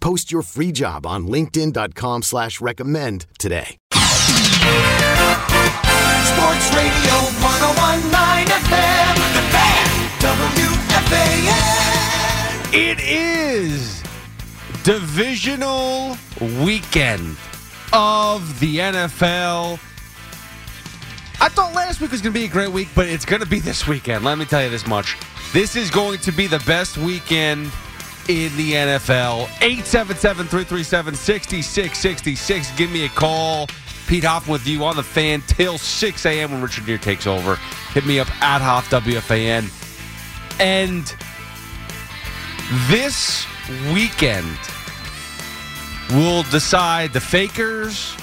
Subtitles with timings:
[0.00, 3.76] Post your free job on linkedin.com slash recommend today.
[6.30, 9.14] Sports Radio 1019 FM.
[9.34, 9.86] The Fan.
[10.20, 11.54] WFAN.
[12.72, 14.02] It is
[14.84, 16.16] divisional
[16.64, 17.36] weekend
[17.92, 19.78] of the NFL.
[21.42, 23.48] I thought last week was going to be a great week, but it's going to
[23.48, 24.24] be this weekend.
[24.24, 25.16] Let me tell you this much.
[25.52, 27.70] This is going to be the best weekend
[28.28, 29.44] in the NFL.
[29.60, 32.70] 877 337 6666.
[32.76, 33.66] Give me a call.
[34.06, 36.50] Pete Hoffman with you on the fan till 6 a.m.
[36.50, 37.56] when Richard Neer takes over.
[37.92, 39.70] Hit me up at Hoff WFAN.
[40.58, 41.14] And
[42.88, 43.46] this
[43.92, 44.58] weekend
[46.10, 48.16] will decide the fakers,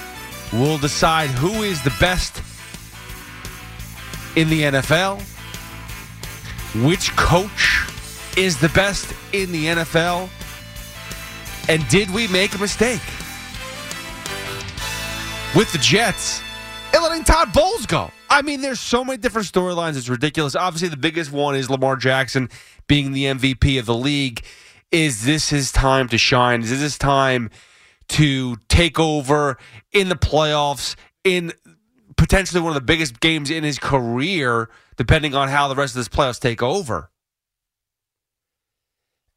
[0.51, 2.41] will decide who is the best
[4.35, 5.21] in the NFL,
[6.85, 7.87] which coach
[8.37, 10.29] is the best in the NFL,
[11.67, 13.01] and did we make a mistake
[15.55, 16.43] with the Jets
[16.93, 18.11] and letting Todd Bowles go?
[18.29, 19.97] I mean, there's so many different storylines.
[19.97, 20.55] It's ridiculous.
[20.55, 22.49] Obviously, the biggest one is Lamar Jackson
[22.85, 24.43] being the MVP of the league.
[24.91, 26.61] Is this his time to shine?
[26.61, 27.49] Is this his time
[28.09, 29.57] to take over
[29.91, 31.53] in the playoffs in
[32.17, 35.99] potentially one of the biggest games in his career, depending on how the rest of
[35.99, 37.09] this playoffs take over?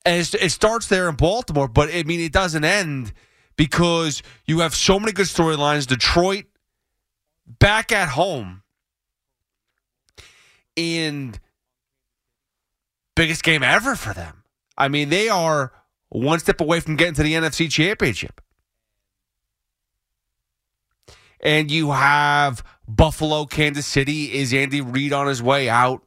[0.04, 3.12] And it starts there in Baltimore, but I mean, it doesn't end
[3.56, 5.86] because you have so many good storylines.
[5.86, 6.46] Detroit
[7.46, 8.62] back at home
[10.76, 11.34] in
[13.14, 14.44] biggest game ever for them.
[14.78, 15.72] I mean, they are
[16.08, 18.40] one step away from getting to the NFC Championship.
[21.40, 24.32] And you have Buffalo, Kansas City.
[24.32, 26.02] Is Andy Reid on his way out?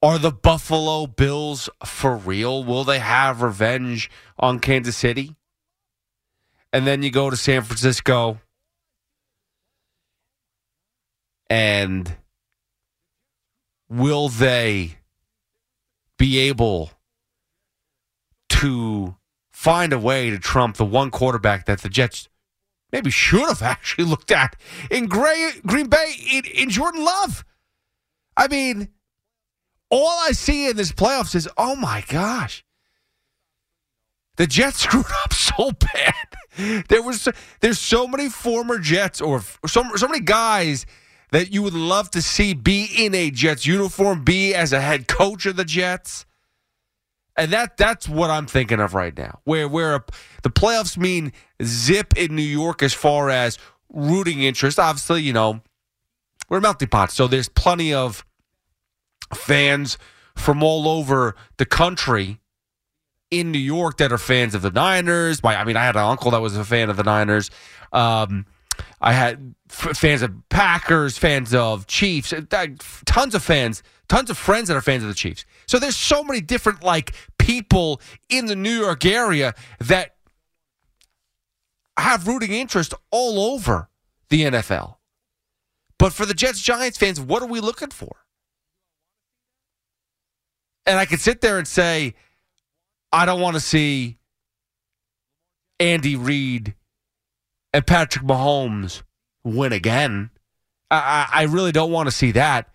[0.00, 2.62] Are the Buffalo Bills for real?
[2.62, 5.34] Will they have revenge on Kansas City?
[6.72, 8.38] And then you go to San Francisco
[11.50, 12.16] and
[13.88, 14.98] will they
[16.18, 16.90] be able
[18.50, 19.16] to
[19.50, 22.28] find a way to trump the one quarterback that the Jets
[22.92, 24.56] maybe should have actually looked at
[24.90, 27.44] in Gray, Green Bay in, in Jordan Love?
[28.36, 28.90] I mean,
[29.90, 32.64] all I see in this playoffs is, oh my gosh,
[34.36, 36.84] the Jets screwed up so bad.
[36.88, 37.28] There was
[37.60, 40.86] there's so many former Jets or so so many guys
[41.30, 45.06] that you would love to see be in a Jets uniform, be as a head
[45.06, 46.26] coach of the Jets.
[47.36, 49.40] And that that's what I'm thinking of right now.
[49.44, 50.04] Where where
[50.42, 51.32] the playoffs mean
[51.62, 53.58] zip in New York as far as
[53.92, 54.80] rooting interest.
[54.80, 55.60] Obviously, you know,
[56.48, 58.24] we're a melting pot, so there's plenty of
[59.34, 59.98] fans
[60.34, 62.40] from all over the country
[63.30, 65.42] in New York that are fans of the Niners.
[65.42, 67.50] My, I mean, I had an uncle that was a fan of the Niners.
[67.92, 68.46] Um,
[69.00, 72.66] I had f- fans of Packers, fans of Chiefs, uh,
[73.04, 75.44] tons of fans, tons of friends that are fans of the Chiefs.
[75.66, 80.14] So there's so many different like people in the New York area that
[81.98, 83.88] have rooting interest all over
[84.30, 84.96] the NFL.
[85.98, 88.16] But for the Jets Giants fans, what are we looking for?
[90.88, 92.14] And I could sit there and say,
[93.12, 94.16] I don't want to see
[95.78, 96.74] Andy Reid
[97.74, 99.02] and Patrick Mahomes
[99.44, 100.30] win again.
[100.90, 102.70] I, I, I really don't want to see that.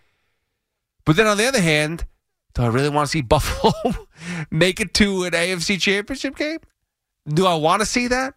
[1.06, 2.06] But then on the other hand,
[2.54, 3.74] do I really want to see Buffalo
[4.52, 6.60] make it to an AFC championship game?
[7.28, 8.36] Do I want to see that?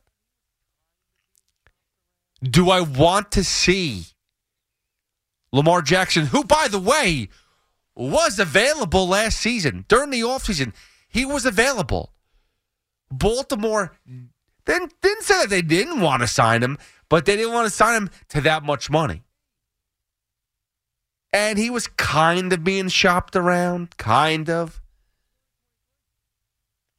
[2.43, 4.05] Do I want to see
[5.53, 7.29] Lamar Jackson, who, by the way,
[7.97, 10.75] was available last season during the offseason?
[11.09, 12.13] He was available.
[13.11, 13.97] Baltimore
[14.67, 16.79] didn't, didn't say that they didn't want to sign him,
[17.09, 19.23] but they didn't want to sign him to that much money.
[21.33, 24.81] And he was kind of being shopped around, kind of.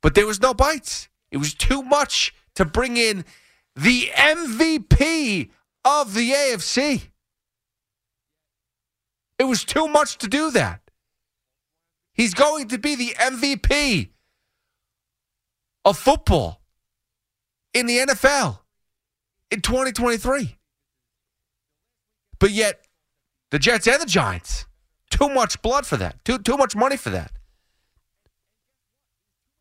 [0.01, 1.09] But there was no bites.
[1.31, 3.25] It was too much to bring in
[3.75, 5.49] the MVP
[5.83, 7.09] of the AFC.
[9.39, 10.81] It was too much to do that.
[12.17, 14.09] He's going to be the MVP
[15.85, 16.59] of football
[17.75, 18.59] in the NFL
[19.51, 20.57] in 2023.
[22.39, 22.81] But yet,
[23.51, 24.65] the Jets and the Giants,
[25.11, 27.31] too much blood for that, too, too much money for that.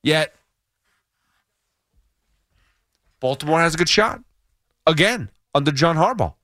[0.03, 0.35] Yet,
[3.21, 4.23] Baltimore has a good shot
[4.87, 6.35] again under John Harbaugh.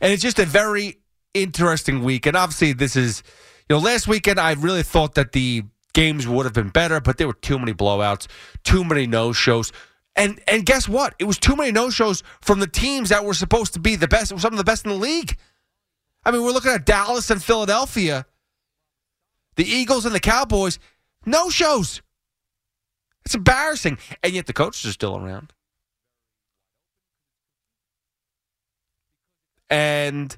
[0.00, 0.99] And it's just a very
[1.34, 2.26] interesting week.
[2.26, 3.22] And obviously, this is,
[3.68, 7.18] you know, last weekend I really thought that the games would have been better, but
[7.18, 8.26] there were too many blowouts,
[8.64, 9.72] too many no shows.
[10.16, 11.14] And and guess what?
[11.18, 14.08] It was too many no shows from the teams that were supposed to be the
[14.08, 15.36] best, some of the best in the league.
[16.24, 18.26] I mean, we're looking at Dallas and Philadelphia,
[19.56, 20.78] the Eagles and the Cowboys,
[21.24, 22.02] no shows.
[23.24, 23.98] It's embarrassing.
[24.22, 25.52] And yet the coaches are still around.
[29.68, 30.36] And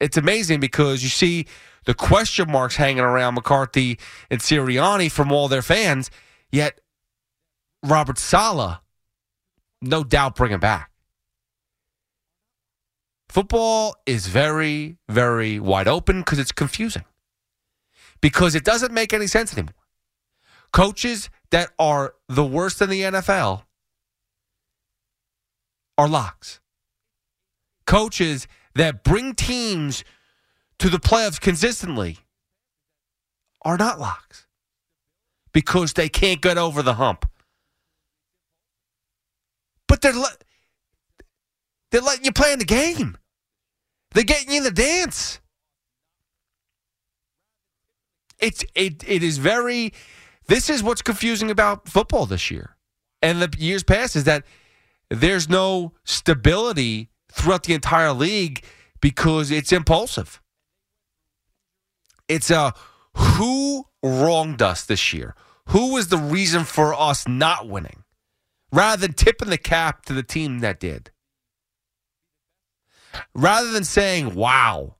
[0.00, 1.46] it's amazing because you see
[1.84, 3.98] the question marks hanging around McCarthy
[4.30, 6.10] and Sirianni from all their fans,
[6.50, 6.80] yet
[7.82, 8.80] Robert Saleh,
[9.82, 10.90] no doubt, bring him back.
[13.28, 17.04] Football is very, very wide open because it's confusing.
[18.20, 19.74] Because it doesn't make any sense anymore.
[20.72, 23.64] Coaches that are the worst in the NFL
[25.98, 26.60] are locks.
[27.86, 30.04] Coaches that bring teams
[30.78, 32.18] to the playoffs consistently
[33.62, 34.46] are not locks
[35.52, 37.26] because they can't get over the hump.
[39.86, 40.36] But they're le-
[41.90, 43.16] they're letting you play in the game.
[44.12, 45.40] They're getting you in the dance.
[48.40, 49.92] It's it it is very.
[50.46, 52.76] This is what's confusing about football this year,
[53.22, 54.44] and the years past is that
[55.08, 58.64] there's no stability throughout the entire league
[59.00, 60.40] because it's impulsive.
[62.28, 62.72] It's a
[63.14, 65.34] who wronged us this year?
[65.68, 68.04] Who was the reason for us not winning?
[68.72, 71.10] Rather than tipping the cap to the team that did.
[73.34, 74.96] Rather than saying, wow,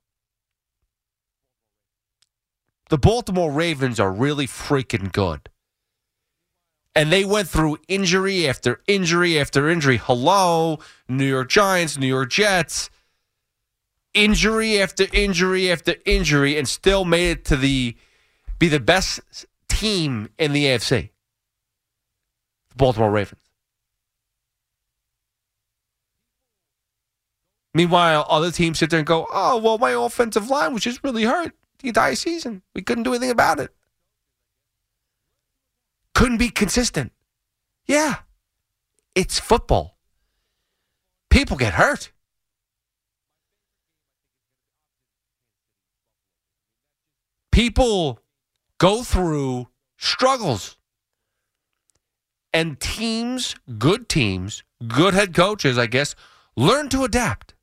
[2.89, 5.49] the Baltimore Ravens are really freaking good.
[6.95, 9.97] And they went through injury after injury after injury.
[9.97, 12.89] Hello, New York Giants, New York Jets.
[14.13, 17.97] Injury after injury after injury, and still made it to the
[18.59, 19.19] be the best
[19.67, 21.09] team in the AFC.
[22.69, 23.41] The Baltimore Ravens.
[27.73, 31.23] Meanwhile, other teams sit there and go, "Oh, well, my offensive line was just really
[31.23, 32.61] hurt the entire season.
[32.73, 33.75] We couldn't do anything about it."
[36.15, 37.11] Couldn't be consistent.
[37.85, 38.15] Yeah,
[39.13, 39.97] it's football.
[41.29, 42.11] People get hurt.
[47.51, 48.19] People
[48.79, 49.67] go through
[49.97, 50.77] struggles.
[52.53, 56.15] And teams, good teams, good head coaches, I guess,
[56.55, 57.53] learn to adapt.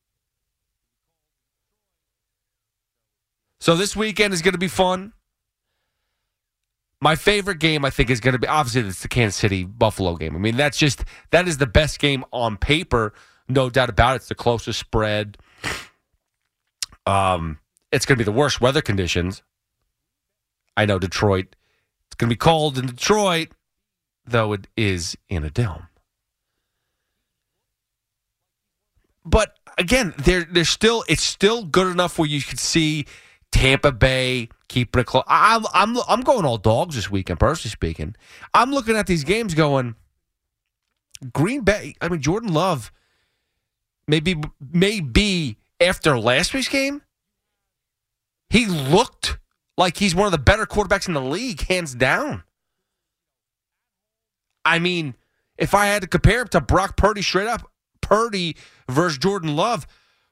[3.59, 5.14] So this weekend is going to be fun.
[7.02, 10.14] My favorite game, I think, is going to be obviously it's the Kansas City Buffalo
[10.14, 10.37] game.
[10.37, 13.12] I mean, that's just that is the best game on paper,
[13.49, 14.16] no doubt about it.
[14.18, 15.37] It's the closest spread.
[17.04, 17.59] Um,
[17.90, 19.42] it's going to be the worst weather conditions.
[20.76, 21.56] I know Detroit.
[22.06, 23.49] It's going to be cold in Detroit,
[24.25, 25.88] though it is in a dome.
[29.25, 33.06] But again, there there's still it's still good enough where you can see
[33.50, 35.25] Tampa Bay keeping it close.
[35.29, 38.17] I'm I'm I'm going all dogs this weekend, personally speaking.
[38.55, 39.95] I'm looking at these games going.
[41.33, 41.95] Green Bay.
[42.00, 42.91] I mean, Jordan Love.
[44.09, 44.37] Maybe
[44.73, 47.02] maybe after last week's game,
[48.50, 49.38] he looked
[49.79, 52.43] like he's one of the better quarterbacks in the league, hands down.
[54.64, 55.14] I mean,
[55.57, 58.57] if I had to compare him to Brock Purdy straight up, Purdy
[58.88, 59.87] versus Jordan Love,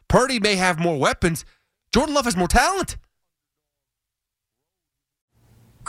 [0.09, 1.45] Purdy may have more weapons.
[1.93, 2.97] Jordan Love has more talent.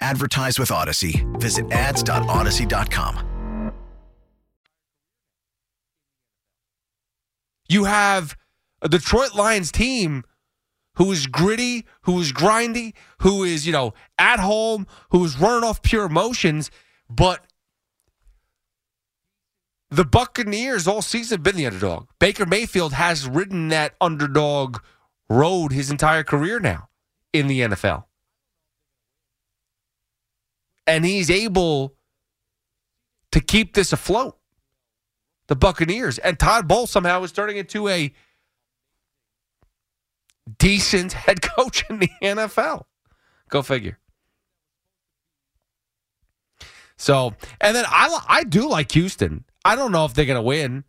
[0.00, 1.26] Advertise with Odyssey.
[1.38, 3.26] Visit ads.odyssey.com.
[7.68, 8.36] You have
[8.82, 10.24] a Detroit Lions team
[10.96, 15.62] who is gritty, who is grindy, who is, you know, at home, who is running
[15.62, 16.70] off pure emotions,
[17.08, 17.46] but
[19.88, 22.08] the Buccaneers all season have been the underdog.
[22.18, 24.78] Baker Mayfield has ridden that underdog
[25.28, 26.88] road his entire career now
[27.32, 28.04] in the NFL.
[30.90, 31.94] And he's able
[33.30, 34.36] to keep this afloat.
[35.46, 36.18] The Buccaneers.
[36.18, 38.12] And Todd Bowles somehow is turning into a
[40.58, 42.86] decent head coach in the NFL.
[43.50, 43.98] Go figure.
[46.96, 49.44] So, and then I I do like Houston.
[49.64, 50.84] I don't know if they're going to win,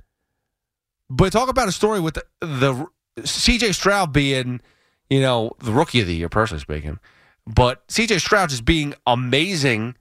[1.12, 2.88] but talk about a story with the, the
[3.20, 4.62] CJ Stroud being,
[5.12, 7.00] you know, the rookie of the year, personally speaking,
[7.53, 9.96] but CJ Stroud just being amazing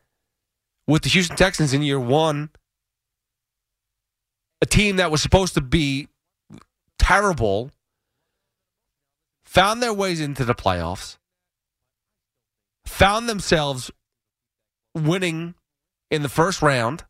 [0.87, 2.51] with the Houston Texans in year one,
[4.63, 6.09] a team that was supposed to be
[6.99, 7.71] terrible,
[9.45, 11.17] found their ways into the playoffs,
[12.87, 13.91] found themselves
[14.95, 15.55] winning
[16.11, 17.05] in the first round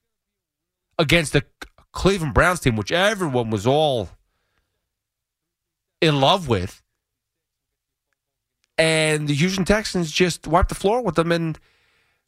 [0.99, 1.45] against the
[1.93, 4.11] Cleveland Browns team, which everyone was all
[6.01, 6.83] in love with.
[8.81, 11.59] And the Houston Texans just wiped the floor with them and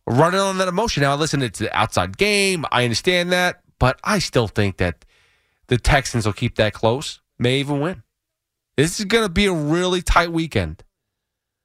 [0.06, 1.02] running on that emotion.
[1.02, 2.66] Now, listen, it's an outside game.
[2.70, 3.62] I understand that.
[3.78, 5.06] But I still think that
[5.68, 8.02] the Texans will keep that close, may even win.
[8.76, 10.84] This is going to be a really tight weekend.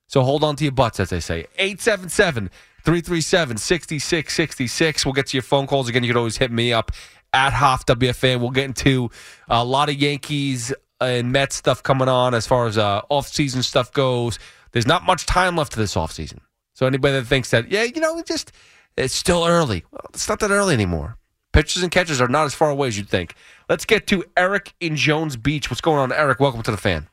[0.08, 1.48] So hold on to your butts, as they say.
[1.58, 2.50] 877
[2.86, 5.06] 337 6666.
[5.06, 6.04] We'll get to your phone calls again.
[6.06, 6.94] You can always hit me up
[7.34, 8.40] at Hoff WFA.
[8.40, 9.12] We'll get into
[9.50, 13.92] a lot of Yankees and Mets stuff coming on as far as uh, off-season stuff
[13.92, 14.40] goes.
[14.78, 16.40] There's not much time left to this off-season.
[16.76, 18.52] So anybody that thinks that, yeah, you know, just
[18.96, 19.84] it's still early.
[19.90, 21.18] Well, it's not that early anymore.
[21.52, 23.34] Pitchers and catchers are not as far away as you'd think.
[23.68, 25.72] Let's get to Eric in Jones Beach.
[25.72, 26.40] What's going on, Eric?
[26.40, 27.08] Welcome to the fan.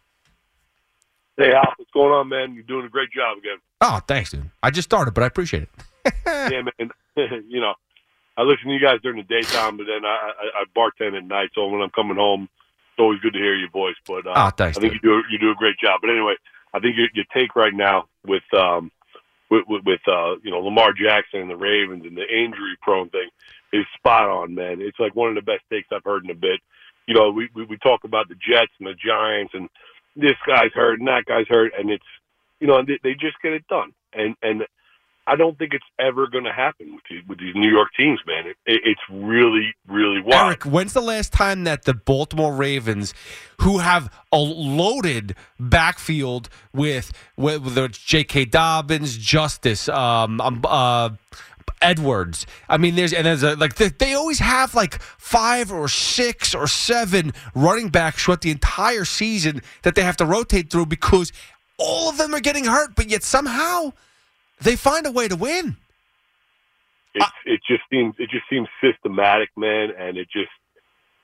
[1.39, 2.53] Hey, Al, what's going on, man?
[2.53, 3.57] You're doing a great job again.
[3.81, 4.51] Oh, thanks, dude.
[4.63, 6.13] I just started, but I appreciate it.
[6.27, 6.91] yeah, man.
[7.49, 7.73] you know,
[8.37, 11.25] I listen to you guys during the daytime, but then I, I, I bartend at
[11.25, 11.49] night.
[11.55, 13.97] So when I'm coming home, it's always good to hear your voice.
[14.07, 15.03] But uh, Oh, thanks, I think dude.
[15.03, 16.01] you do you do a great job.
[16.03, 16.35] But anyway,
[16.75, 18.91] I think your, your take right now with um
[19.51, 23.09] with with, with uh you know Lamar Jackson and the Ravens and the injury prone
[23.11, 23.29] thing
[23.73, 24.81] is spot on, man.
[24.81, 26.61] It's like one of the best takes I've heard in a bit.
[27.07, 29.69] You know, we we, we talk about the Jets and the Giants and
[30.17, 32.05] this guy's hurt and that guy's hurt, and it's
[32.61, 33.93] you know they, they just get it done.
[34.13, 34.65] And and
[35.27, 38.21] I don't think it's ever going to happen with these, with these New York teams,
[38.27, 38.47] man.
[38.47, 40.47] It, it, it's really really wild.
[40.47, 43.15] Eric, when's the last time that the Baltimore Ravens,
[43.61, 48.47] who have a loaded backfield with whether it's J.K.
[48.47, 51.11] Dobbins, Justice, um, um, uh,
[51.81, 52.47] Edwards.
[52.69, 56.55] I mean, there's and there's a, like they, they always have like five or six
[56.55, 61.33] or seven running backs throughout the entire season that they have to rotate through because
[61.79, 63.93] all of them are getting hurt, but yet somehow
[64.61, 65.77] they find a way to win.
[67.15, 70.51] It's, it just seems it just seems systematic, man, and it just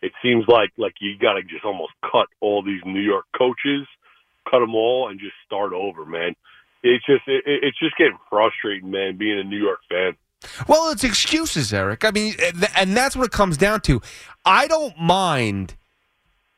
[0.02, 3.86] it seems like like you got to just almost cut all these New York coaches,
[4.50, 6.34] cut them all, and just start over, man.
[6.82, 10.16] It's just it, it's just getting frustrating, man, being a New York fan.
[10.66, 12.04] Well, it's excuses, Eric.
[12.04, 14.00] I mean, and- and that's what it comes down to.
[14.44, 15.74] I don't mind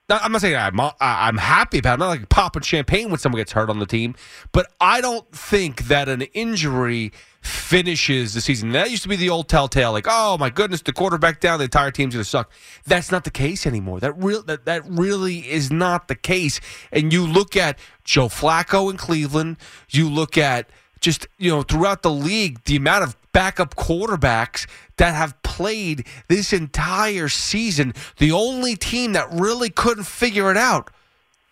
[0.09, 1.93] I'm not saying I'm uh, I'm happy about.
[1.93, 1.95] It.
[1.95, 4.15] I'm not like popping champagne when someone gets hurt on the team,
[4.53, 7.13] but I don't think that an injury
[7.43, 8.71] finishes the season.
[8.71, 11.65] That used to be the old telltale, like, oh my goodness, the quarterback down, the
[11.65, 12.51] entire team's going to suck.
[12.87, 14.01] That's not the case anymore.
[14.01, 16.61] That real that that really is not the case.
[16.93, 19.57] And you look at Joe Flacco in Cleveland.
[19.91, 20.71] You look at
[21.01, 26.53] just you know throughout the league the amount of backup quarterbacks that have played this
[26.53, 27.95] entire season.
[28.19, 30.91] The only team that really couldn't figure it out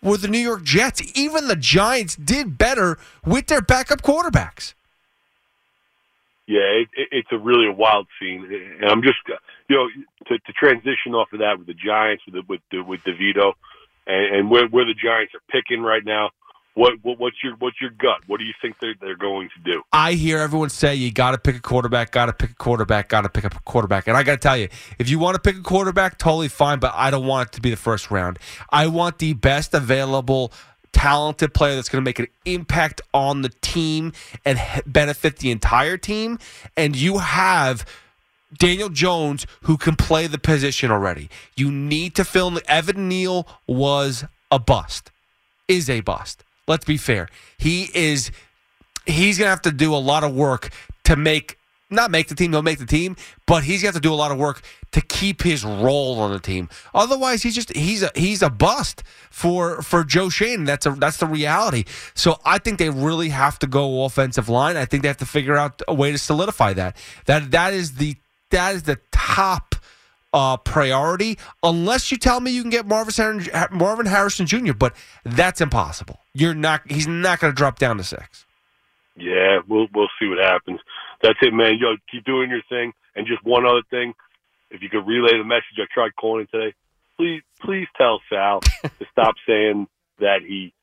[0.01, 1.01] were the New York Jets.
[1.15, 4.73] Even the Giants did better with their backup quarterbacks.
[6.51, 8.43] Yeah, it, it, it's a really a wild scene,
[8.81, 9.19] and I'm just
[9.69, 9.87] you know
[10.27, 13.53] to, to transition off of that with the Giants with the, with the, with DeVito,
[14.05, 16.31] and, and where where the Giants are picking right now.
[16.73, 18.21] What, what what's your what's your gut?
[18.27, 19.81] What do you think they're they're going to do?
[19.93, 23.09] I hear everyone say you got to pick a quarterback, got to pick a quarterback,
[23.09, 24.07] got to pick up a quarterback.
[24.07, 24.67] And I got to tell you,
[24.97, 27.61] if you want to pick a quarterback, totally fine, but I don't want it to
[27.61, 28.39] be the first round.
[28.69, 30.53] I want the best available
[30.93, 34.13] talented player that's going to make an impact on the team
[34.45, 36.39] and benefit the entire team.
[36.77, 37.85] And you have
[38.57, 41.29] Daniel Jones who can play the position already.
[41.55, 42.59] You need to fill in.
[42.67, 45.11] Evan Neal was a bust,
[45.67, 46.43] is a bust.
[46.67, 47.27] Let's be fair.
[47.57, 48.31] He is.
[49.05, 50.69] He's going to have to do a lot of work
[51.05, 51.57] to make
[51.91, 54.31] not make the team, he'll make the team, but he's got to do a lot
[54.31, 56.69] of work to keep his role on the team.
[56.93, 60.65] Otherwise, he's just he's a he's a bust for for Joe Schoen.
[60.65, 61.85] That's a that's the reality.
[62.13, 64.77] So I think they really have to go offensive line.
[64.77, 66.97] I think they have to figure out a way to solidify that.
[67.25, 68.15] That that is the
[68.49, 69.75] that is the top
[70.33, 71.37] uh, priority.
[71.63, 76.19] Unless you tell me you can get Marvin Harrison, Marvin Harrison Jr., but that's impossible.
[76.33, 76.89] You're not.
[76.89, 78.45] He's not going to drop down to six.
[79.15, 80.79] Yeah, we'll we'll see what happens.
[81.21, 81.77] That's it, man.
[81.79, 82.93] Yo, keep doing your thing.
[83.15, 84.13] And just one other thing,
[84.71, 86.73] if you could relay the message I tried calling today,
[87.17, 89.87] please please tell Sal to stop saying
[90.19, 90.73] that he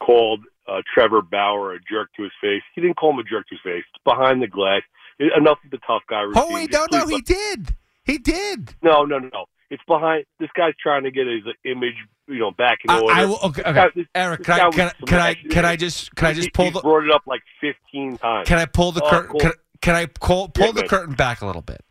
[0.00, 2.62] called uh, Trevor Bauer a jerk to his face.
[2.74, 3.84] He didn't call him a jerk to his face.
[3.94, 4.82] It's behind the glass.
[5.18, 6.42] It, enough of the tough guy routine.
[6.46, 7.74] Oh wait, no, no, he did.
[8.04, 8.74] He did.
[8.82, 9.44] no, no, no.
[9.70, 10.24] It's behind.
[10.40, 11.94] This guy's trying to get his image,
[12.26, 13.12] you know, back in order.
[13.12, 13.72] I will, okay, okay.
[13.72, 16.32] guy- this- Eric, this can I can, I- can I can I just can I
[16.32, 18.48] just pull he's the brought it up like fifteen times.
[18.48, 19.40] can I pull the Oh, curtain cool.
[19.40, 20.88] can, can I pull pull Yeah, the man.
[20.88, 21.84] curtain back a little bit?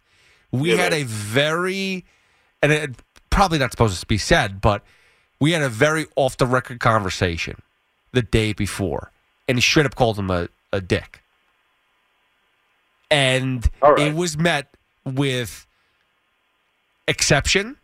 [0.52, 2.06] We had a very
[2.62, 2.92] and it
[3.30, 4.84] probably not supposed to be said, but
[5.40, 7.62] we had a very off the record conversation
[8.12, 9.12] the day before,
[9.48, 11.22] and he straight up called him a, a dick,
[13.10, 14.00] and right.
[14.00, 15.66] it was met with
[17.08, 17.78] exception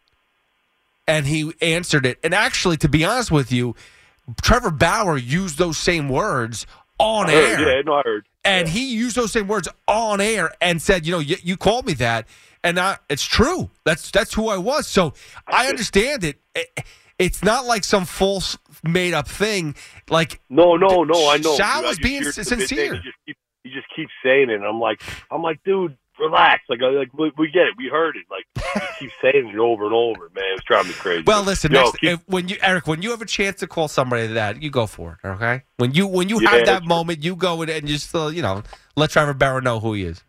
[1.08, 2.19] and he answered it.
[2.23, 3.75] And actually, to be honest with you,
[4.41, 6.65] Trevor Bauer used those same words
[6.99, 7.78] on heard, air.
[7.78, 8.25] Yeah, no, I heard.
[8.45, 11.86] And he used those same words on air and said, you know, you, you called
[11.86, 12.27] me that.
[12.63, 13.69] And I, it's true.
[13.84, 14.88] That's that's who I was.
[14.88, 15.13] So
[15.47, 16.39] I understand it.
[16.55, 16.84] it.
[17.17, 19.75] It's not like some false made up thing.
[20.10, 21.29] Like No, no, no.
[21.29, 21.55] I know.
[21.55, 21.86] Sal.
[21.86, 22.95] I was being hear it the bit sincere.
[22.95, 26.63] You just, keep, he just keeps saying it, and I'm like, I'm like, dude, relax.
[26.69, 27.73] Like, I, like we, we get it.
[27.78, 28.25] We heard it.
[28.30, 28.45] Like,
[28.80, 30.30] he keeps saying it over and over.
[30.36, 31.23] Man, it's driving me crazy.
[31.28, 33.67] Well, listen, Yo, next, keep- if, when you Eric, when you have a chance to
[33.67, 35.28] call somebody that, you go for it.
[35.28, 35.63] Okay.
[35.78, 38.41] When you when you Yeah, have that moment, you go and, and just uh, you
[38.41, 38.63] know
[38.95, 40.23] let Trevor Bauer know who he is.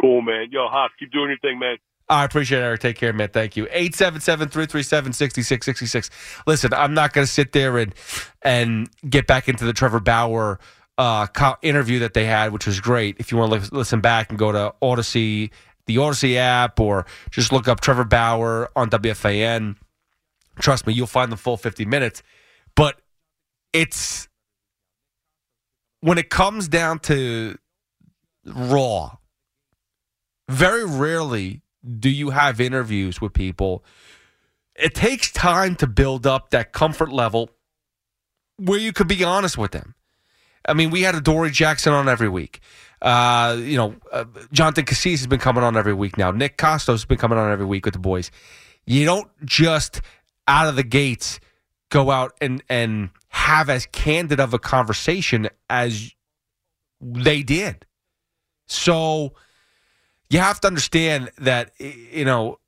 [0.00, 0.48] cool, man.
[0.50, 1.76] Yo, Haas, keep doing your thing, man.
[2.08, 2.80] I appreciate it, Eric.
[2.82, 3.30] Take care, man.
[3.30, 3.66] Thank you.
[3.66, 6.10] 877-337-6666.
[6.46, 7.92] Listen, I'm not going to sit there and
[8.42, 10.58] and get back into the Trevor Bauer
[10.98, 13.16] uh, co- interview that they had, which was great.
[13.18, 15.50] If you want to listen back and go to Odyssey,
[15.86, 19.76] the Odyssey app, or just look up Trevor Bauer on WFAN,
[20.58, 22.22] trust me, you'll find the full 50 minutes.
[22.74, 22.96] But
[23.72, 24.28] it's
[26.00, 27.56] when it comes down to
[28.44, 29.16] raw,
[30.48, 31.62] very rarely
[31.98, 33.84] do you have interviews with people.
[34.74, 37.50] It takes time to build up that comfort level
[38.58, 39.94] where you could be honest with them.
[40.66, 42.60] I mean, we had a Dory Jackson on every week.
[43.00, 46.30] Uh, you know, uh, Jonathan Cassis has been coming on every week now.
[46.30, 48.30] Nick Kostos has been coming on every week with the boys.
[48.86, 50.00] You don't just
[50.48, 51.40] out of the gates
[51.90, 56.12] go out and and have as candid of a conversation as
[57.00, 57.84] they did.
[58.66, 59.34] So
[60.30, 62.58] you have to understand that you know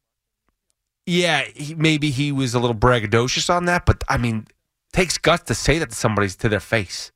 [1.07, 4.47] yeah he, maybe he was a little braggadocious on that but i mean
[4.93, 7.13] takes guts to say that to somebody's to their face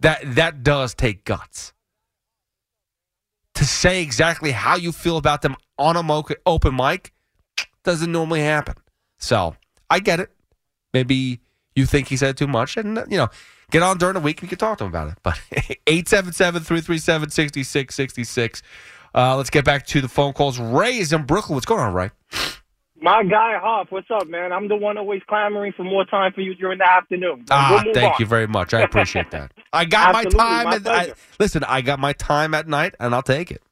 [0.00, 1.72] that that does take guts.
[3.54, 7.12] To say exactly how you feel about them on a open mic
[7.82, 8.74] doesn't normally happen.
[9.18, 9.54] So
[9.88, 10.30] i get it.
[10.92, 11.40] Maybe
[11.74, 13.28] you think he said too much and you know
[13.70, 15.18] get on during the week and you can talk to him about it.
[15.22, 15.40] But
[15.86, 18.62] 877-337-6666
[19.12, 20.56] uh, let's get back to the phone calls.
[20.58, 21.56] Ray is in brooklyn.
[21.56, 22.10] What's going on ray
[23.02, 24.52] My guy Hoff, what's up, man?
[24.52, 27.46] I'm the one always clamoring for more time for you during the afternoon.
[27.50, 28.16] Ah, We'll thank on.
[28.18, 28.74] you very much.
[28.74, 29.52] I appreciate that.
[29.72, 30.64] I got my time.
[30.66, 33.62] my at, I, listen, I got my time at night, and I'll take it.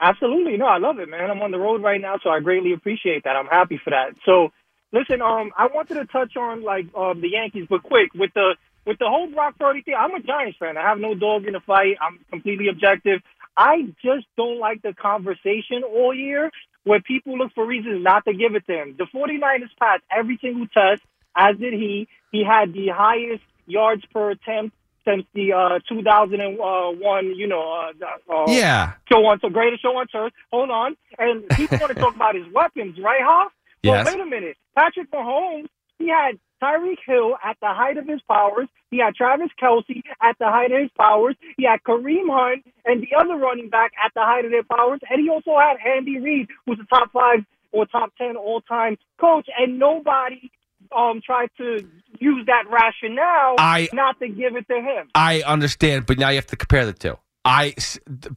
[0.00, 0.56] Absolutely.
[0.58, 1.30] No, I love it, man.
[1.30, 3.34] I'm on the road right now, so I greatly appreciate that.
[3.34, 4.10] I'm happy for that.
[4.24, 4.50] So,
[4.92, 8.54] listen, um, I wanted to touch on like um the Yankees, but quick with the
[8.86, 9.94] with the whole Brock Purdy thing.
[9.98, 10.76] I'm a Giants fan.
[10.76, 11.96] I have no dog in the fight.
[12.00, 13.22] I'm completely objective.
[13.56, 16.52] I just don't like the conversation all year
[16.86, 18.94] where people look for reasons not to give it to him.
[18.96, 21.02] The 49ers passed every single test,
[21.36, 22.06] as did he.
[22.30, 28.44] He had the highest yards per attempt since the uh, 2001, you know, uh, uh,
[28.52, 28.92] Yeah.
[29.10, 30.32] show on so greatest show on turf.
[30.52, 33.52] Hold on, and people want to talk about his weapons, right, Hoff?
[33.84, 34.06] Well, Yes.
[34.06, 34.56] wait a minute.
[34.76, 35.66] Patrick Mahomes,
[35.98, 38.68] he had Tyreek Hill at the height of his powers.
[38.90, 41.36] He had Travis Kelce at the height of his powers.
[41.56, 45.00] He had Kareem Hunt and the other running back at the height of their powers,
[45.10, 48.96] and he also had Andy Reid, who's a top five or top ten all time
[49.20, 50.50] coach, and nobody
[50.96, 51.78] um tried to
[52.20, 55.08] use that rationale I- not to give it to him.
[55.14, 57.18] I understand, but now you have to compare the two.
[57.44, 57.74] I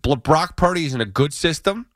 [0.02, 1.88] Brock Purdy is in a good system.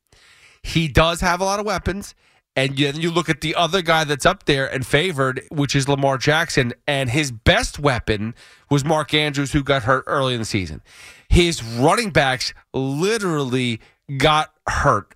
[0.62, 2.16] He does have a lot of weapons,
[2.56, 5.90] and then you look at the other guy that's up there and favored, which is
[5.90, 8.36] Lamar Jackson, and his best weapon
[8.70, 10.82] was Mark Andrews, who got hurt early in the season.
[11.30, 13.80] His running backs literally
[14.18, 15.16] got hurt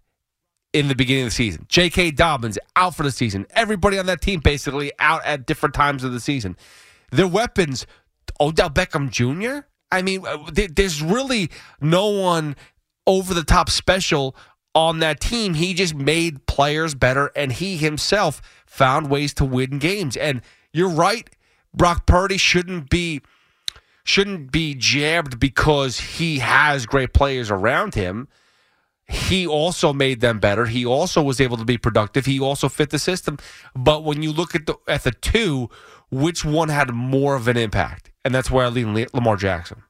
[0.73, 1.65] in the beginning of the season.
[1.69, 2.11] J.K.
[2.11, 3.45] Dobbins out for the season.
[3.51, 6.57] Everybody on that team basically out at different times of the season.
[7.11, 7.85] Their weapons,
[8.39, 9.67] Odell Beckham Jr.
[9.91, 12.55] I mean, uh, there's really no one
[13.05, 14.35] over the top special
[14.77, 15.55] on that team.
[15.55, 20.15] He just made players better, and he himself found ways to win games.
[20.15, 21.29] And you're right,
[21.73, 23.21] Brock Purdy shouldn't be
[24.03, 28.29] shouldn't be jabbed because he has great players around him
[29.07, 30.65] he also made them better.
[30.65, 32.25] He also was able to be productive.
[32.25, 33.37] He also fit the system.
[33.73, 35.69] But when you look at the at the two,
[36.11, 38.11] which one had more of an impact?
[38.25, 39.83] And that's where I lean Lamar Jackson.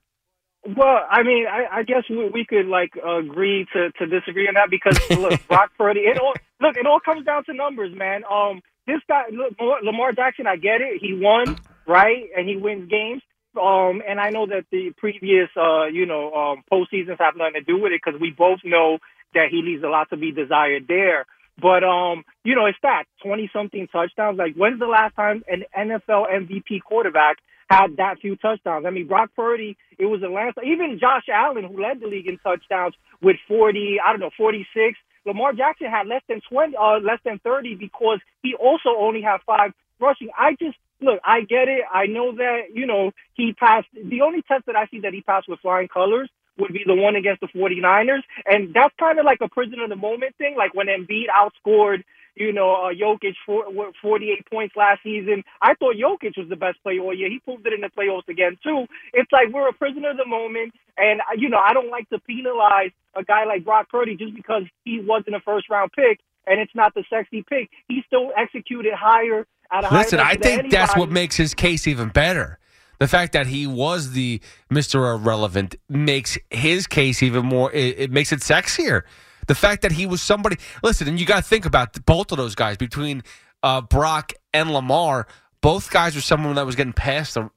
[0.76, 4.56] Well, I mean, I, I guess we, we could like agree to, to disagree on
[4.56, 6.02] that because look, Brock Purdy.
[6.02, 8.24] It all look, it all comes down to numbers, man.
[8.30, 9.54] Um, this guy, look,
[9.84, 11.00] Lamar Jackson, I get it.
[11.00, 13.22] He won, right, and he wins games.
[13.60, 17.62] Um, and I know that the previous, uh, you know, um, postseasons have nothing to
[17.62, 19.00] do with it because we both know
[19.34, 21.26] that he leaves a lot to be desired there.
[21.62, 24.38] But um, you know, it's that twenty something touchdowns.
[24.38, 27.38] Like, when's the last time an NFL MVP quarterback
[27.70, 28.86] had that few touchdowns?
[28.86, 30.58] I mean, Brock Purdy, it was the last.
[30.64, 34.68] Even Josh Allen, who led the league in touchdowns with forty, I don't know, forty
[34.74, 34.98] six.
[35.26, 39.38] Lamar Jackson had less than twenty, uh, less than thirty because he also only had
[39.46, 40.30] five rushing.
[40.38, 41.82] I just look, I get it.
[41.92, 43.88] I know that you know he passed.
[43.94, 46.96] The only test that I see that he passed with flying colors would be the
[46.96, 48.24] one against the 49ers.
[48.46, 50.56] And that's kind of like a prison of the moment thing.
[50.58, 52.04] Like when Embiid outscored,
[52.36, 53.66] you know, uh, Jokic for,
[54.02, 55.44] 48 points last season.
[55.62, 57.30] I thought Jokic was the best player all year.
[57.30, 58.86] He proved it in the playoffs again, too.
[59.14, 60.74] It's like we're a prisoner of the moment.
[60.98, 64.36] And, uh, you know, I don't like to penalize a guy like Brock Purdy just
[64.36, 67.70] because he wasn't a first round pick and it's not the sexy pick.
[67.88, 71.88] He still executed higher at a Listen, higher I think that's what makes his case
[71.88, 72.58] even better.
[73.00, 75.14] The fact that he was the Mr.
[75.16, 79.04] Irrelevant makes his case even more, it, it makes it sexier.
[79.48, 82.38] The fact that he was somebody, listen, and you got to think about both of
[82.38, 83.24] those guys between
[83.64, 85.28] uh, Brock and Lamar.
[85.62, 87.48] Both guys were someone that was getting passed, uh,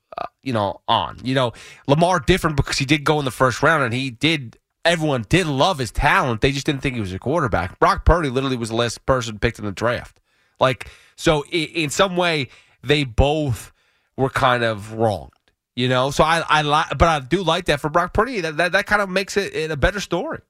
[0.42, 1.18] you know, on.
[1.24, 1.52] You know,
[1.86, 4.56] Lamar different because he did go in the first round and he did.
[4.84, 6.40] Everyone did love his talent.
[6.40, 7.78] They just didn't think he was a quarterback.
[7.78, 10.20] Brock Purdy literally was the last person picked in the draft.
[10.58, 12.48] Like, so in some way,
[12.82, 13.72] they both
[14.20, 15.32] were kind of wronged.
[15.76, 18.40] You know, so I, I like, but I do like that for Brock Purdy.
[18.40, 20.40] That that, that kind of makes it, it a better story.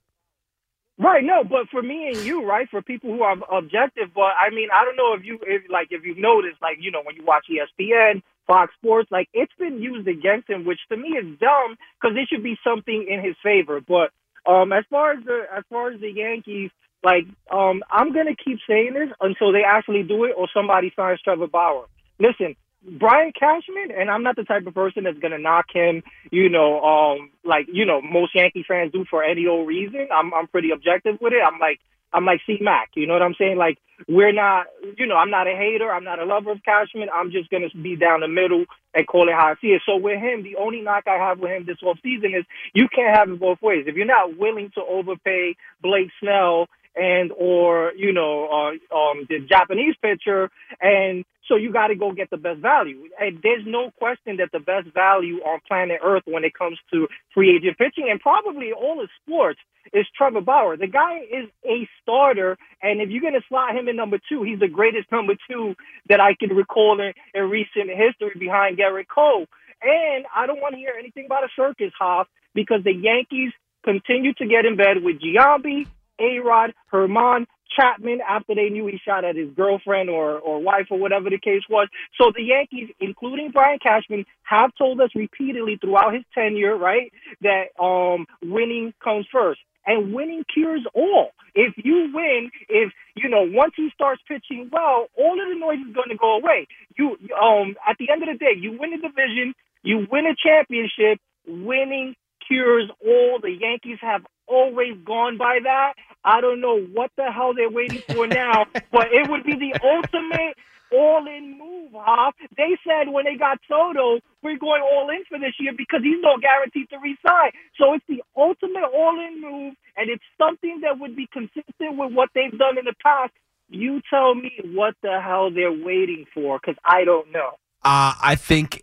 [1.00, 4.50] Right, no, but for me and you, right, for people who are objective, but I
[4.50, 7.16] mean, I don't know if you, if like, if you've noticed, like, you know, when
[7.16, 11.38] you watch ESPN, Fox Sports, like, it's been used against him, which to me is
[11.40, 13.80] dumb because it should be something in his favor.
[13.80, 14.10] But
[14.44, 16.70] um, as far as the, as far as the Yankees,
[17.02, 21.22] like, um, I'm gonna keep saying this until they actually do it or somebody signs
[21.22, 21.86] Trevor Bauer.
[22.18, 26.48] Listen, Brian Cashman, and I'm not the type of person that's gonna knock him, you
[26.48, 30.08] know, um, like you know most Yankee fans do for any old reason.
[30.12, 31.42] I'm I'm pretty objective with it.
[31.44, 31.80] I'm like
[32.12, 33.56] I'm like C Mac, you know what I'm saying?
[33.56, 34.66] Like we're not,
[34.96, 35.92] you know, I'm not a hater.
[35.92, 37.08] I'm not a lover of Cashman.
[37.14, 38.64] I'm just gonna be down the middle
[38.94, 39.82] and call it how I see it.
[39.84, 42.88] So with him, the only knock I have with him this off season is you
[42.88, 43.84] can't have it both ways.
[43.86, 46.66] If you're not willing to overpay Blake Snell
[46.96, 52.12] and or you know uh, um the Japanese pitcher and So you got to go
[52.12, 53.08] get the best value.
[53.18, 57.08] And there's no question that the best value on planet Earth when it comes to
[57.34, 59.58] free agent pitching and probably all of sports
[59.92, 60.76] is Trevor Bauer.
[60.76, 64.44] The guy is a starter, and if you're going to slot him in number two,
[64.44, 65.74] he's the greatest number two
[66.08, 69.46] that I can recall in, in recent history behind Gerrit Cole.
[69.82, 74.34] And I don't want to hear anything about a circus, Hoff, because the Yankees continue
[74.34, 75.88] to get in bed with Giambi,
[76.20, 80.98] A-Rod, Germán, Chapman after they knew he shot at his girlfriend or, or wife or
[80.98, 81.88] whatever the case was.
[82.20, 87.66] So the Yankees, including Brian Cashman, have told us repeatedly throughout his tenure, right, that
[87.80, 89.60] um, winning comes first.
[89.86, 91.30] And winning cures all.
[91.54, 95.78] If you win, if you know, once he starts pitching well, all of the noise
[95.88, 96.66] is going to go away.
[96.98, 100.34] You, um, at the end of the day, you win the division, you win a
[100.36, 101.18] championship.
[101.46, 102.14] Winning
[102.46, 103.38] cures all.
[103.40, 105.94] The Yankees have always gone by that.
[106.24, 109.78] I don't know what the hell they're waiting for now, but it would be the
[109.82, 110.56] ultimate
[110.92, 112.34] all-in move, Hoff.
[112.56, 116.20] They said when they got Soto, we're going all in for this year because he's
[116.20, 117.52] not guaranteed to resign.
[117.78, 122.30] So it's the ultimate all-in move, and it's something that would be consistent with what
[122.34, 123.32] they've done in the past.
[123.68, 127.52] You tell me what the hell they're waiting for, because I don't know.
[127.82, 128.82] Uh, I think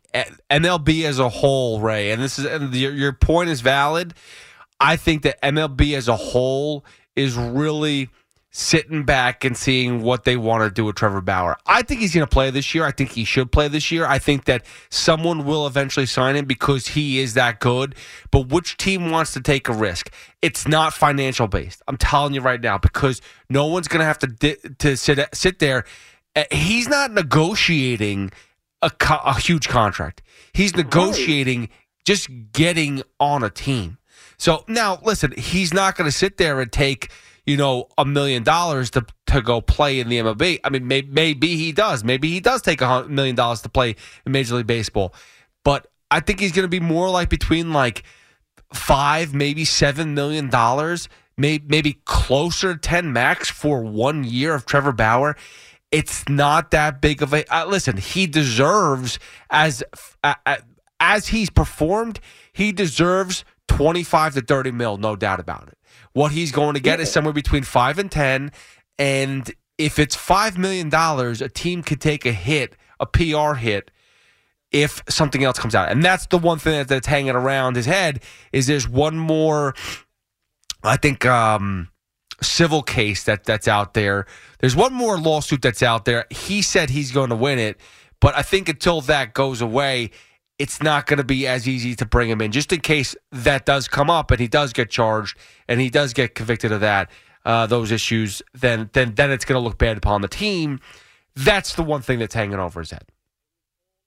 [0.50, 4.16] MLB as a whole, Ray, and this is and your, your point is valid.
[4.80, 6.84] I think that MLB as a whole
[7.18, 8.10] is really
[8.50, 11.58] sitting back and seeing what they want to do with Trevor Bauer.
[11.68, 12.86] I think he's going to play this year.
[12.86, 14.06] I think he should play this year.
[14.06, 17.94] I think that someone will eventually sign him because he is that good.
[18.32, 20.12] But which team wants to take a risk?
[20.42, 21.82] It's not financial based.
[21.88, 25.20] I'm telling you right now because no one's going to have to di- to sit
[25.34, 25.84] sit there.
[26.36, 28.32] Uh, He's not negotiating
[28.82, 30.22] a, co- a huge contract.
[30.54, 31.70] He's negotiating
[32.06, 33.97] just getting on a team.
[34.38, 37.12] So now, listen, he's not going to sit there and take
[37.46, 40.60] you know a million dollars to to go play in the MLB.
[40.64, 42.04] I mean, may, maybe he does.
[42.04, 43.96] Maybe he does take a million dollars to play
[44.26, 45.14] in Major League Baseball.
[45.64, 48.04] But I think he's going to be more like between like
[48.74, 54.66] five, maybe seven million dollars, maybe maybe closer to ten max for one year of
[54.66, 55.36] Trevor Bauer.
[55.90, 57.98] It's not that big of a uh, listen.
[57.98, 59.20] He deserves
[59.50, 59.84] as
[60.24, 60.36] uh,
[61.00, 62.20] as he's performed,
[62.52, 65.78] he deserves twenty five to thirty mil, no doubt about it.
[66.14, 68.52] What he's going to get is somewhere between five and ten,
[68.98, 73.92] and if it's five million dollars, a team could take a hit, a PR hit,
[74.72, 75.90] if something else comes out.
[75.92, 79.76] And that's the one thing that's hanging around his head is there's one more,
[80.84, 81.90] I think, um,
[82.42, 84.26] civil case that that's out there.
[84.60, 86.26] There's one more lawsuit that's out there.
[86.30, 87.80] He said he's going to win it,
[88.20, 90.12] but I think until that goes away,
[90.60, 92.52] it's not going to be as easy to bring him in.
[92.52, 96.14] Just in case that does come up and he does get charged and he does
[96.14, 97.10] get convicted of that,
[97.46, 100.80] uh, those issues, then then then it's going to look bad upon the team.
[101.36, 103.06] That's the one thing that's hanging over his head.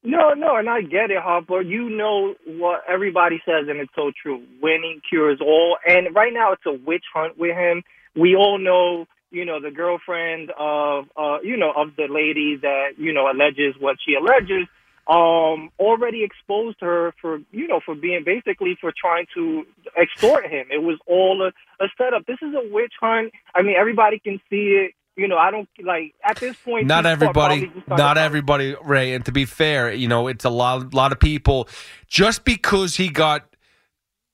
[0.03, 1.61] No, no, and I get it, Harper.
[1.61, 4.43] You know what everybody says, and it's so true.
[4.63, 5.77] Winning cures all.
[5.87, 7.83] And right now, it's a witch hunt with him.
[8.17, 12.93] We all know, you know, the girlfriend of, uh, you know, of the lady that
[12.97, 14.67] you know alleges what she alleges.
[15.09, 19.65] Um, already exposed her for, you know, for being basically for trying to
[20.01, 20.67] extort him.
[20.71, 21.49] It was all a,
[21.83, 22.27] a setup.
[22.27, 23.33] This is a witch hunt.
[23.55, 24.93] I mean, everybody can see it.
[25.17, 26.87] You know, I don't like at this point.
[26.87, 30.47] not everybody probably just starting not everybody ray and to be fair you know it's
[30.47, 31.69] a lot lot of people
[32.07, 33.55] just because he got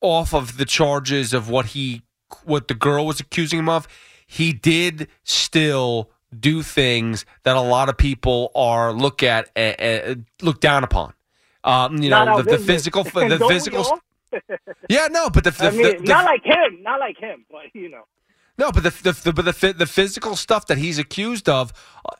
[0.00, 2.02] off of the charges of what he
[2.44, 3.88] what the girl was accusing him of
[4.26, 10.60] he did still do things that a lot of people are look at uh, look
[10.60, 11.12] down upon
[11.64, 13.98] um you Not know the, the physical the And don't we physical
[14.88, 17.62] yeah no but the, the, I mean, the- not like him, not like him, but
[17.74, 18.02] you know.
[18.58, 21.72] no, but the the the, but the the physical stuff that he's accused of,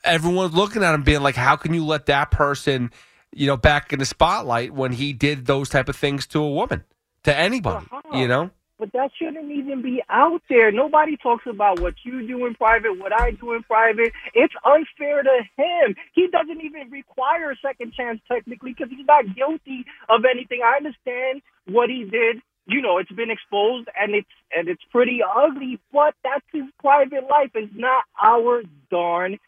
[0.03, 2.91] everyone's looking at him being like, how can you let that person,
[3.33, 6.49] you know, back in the spotlight when he did those type of things to a
[6.49, 6.83] woman,
[7.23, 8.17] to anybody, Uh-huh.
[8.17, 8.51] you know?
[8.79, 10.71] But that shouldn't even be out there.
[10.71, 14.13] Nobody talks about what you do in private, what I do in private.
[14.35, 15.95] It's unfair to him.
[16.13, 20.61] He doesn't even require a second chance technically because he's not guilty of anything.
[20.63, 22.41] I understand what he did.
[22.67, 27.23] You know, it's been exposed and it's and it's pretty ugly, but that's his private
[27.29, 27.51] life.
[27.55, 28.61] It's not our
[28.91, 29.39] darn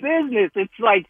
[0.00, 0.50] business.
[0.56, 1.06] It's like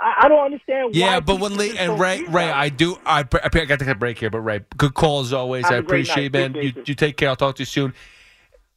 [0.00, 0.94] I, I don't understand.
[0.94, 2.50] Yeah, why but when people Lee and don't Ray, Ray.
[2.50, 2.98] I do.
[3.06, 5.64] I, I got to take a break here, but Ray, good call as always.
[5.64, 6.52] Have I a great appreciate, night.
[6.52, 6.54] man.
[6.54, 6.88] You, Appreciate it.
[6.88, 7.28] you take care.
[7.28, 7.94] I'll talk to you soon.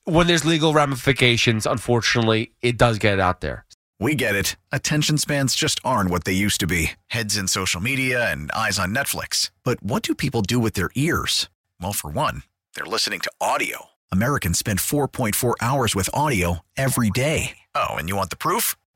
[0.06, 3.66] When there's legal ramifications, unfortunately, it does get out there.
[4.00, 4.56] We get it.
[4.72, 8.80] Attention spans just aren't what they used to be heads in social media and eyes
[8.80, 9.52] on Netflix.
[9.64, 11.50] But what do people do with their ears?
[11.82, 12.44] Well, for one,
[12.76, 13.88] they're listening to audio.
[14.12, 17.58] Americans spend 4.4 hours with audio every day.
[17.76, 18.76] Oh, and you want the proof?